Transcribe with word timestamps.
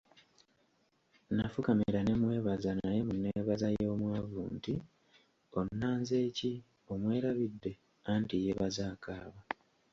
Nafukamira 1.35 1.99
ne 2.03 2.13
mmwebaza 2.17 2.71
naye 2.79 2.99
mu 3.07 3.13
neebaza 3.23 3.67
y'omwavu 3.77 4.41
nti 4.55 4.73
"onnanze 5.59 6.17
ki?" 6.37 6.51
omwerabidde, 6.91 7.71
anti 8.11 8.35
yeebaza 8.43 8.83
akaaba. 8.93 9.39